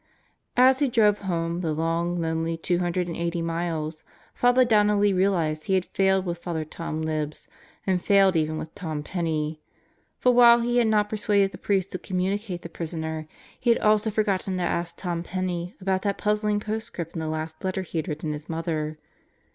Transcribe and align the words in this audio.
As 0.57 0.79
he 0.79 0.87
drove 0.87 1.19
home 1.19 1.61
the 1.61 1.73
long, 1.73 2.19
lonely 2.19 2.57
two 2.57 2.79
hundred 2.79 3.07
and 3.07 3.15
eighty 3.15 3.39
miles, 3.43 4.03
Father 4.33 4.65
Donnelly 4.65 5.13
realized 5.13 5.65
he 5.65 5.75
had 5.75 5.85
failed 5.85 6.25
with 6.25 6.39
Father 6.39 6.65
Tom 6.65 7.03
Libs 7.03 7.47
and 7.85 8.01
failed 8.01 8.35
even 8.35 8.57
with 8.57 8.73
Tom 8.73 9.03
Penney; 9.03 9.61
for 10.17 10.33
while 10.33 10.61
he 10.61 10.77
had 10.77 10.87
not 10.87 11.07
persuaded 11.07 11.51
the 11.51 11.59
priest 11.59 11.91
to 11.91 11.99
communicate 11.99 12.63
the 12.63 12.67
prisoner, 12.67 13.27
he 13.59 13.69
had 13.69 13.77
also 13.77 14.09
forgotten 14.09 14.57
to 14.57 14.63
ask 14.63 14.97
Tom 14.97 15.21
Penney 15.21 15.75
about 15.79 16.01
that 16.01 16.17
puzzling 16.17 16.59
postscript 16.59 17.13
in 17.13 17.19
the 17.19 17.27
last 17.27 17.63
letter 17.63 17.83
he 17.83 17.99
had 17.99 18.07
written 18.07 18.31
his 18.31 18.49
mother. 18.49 18.97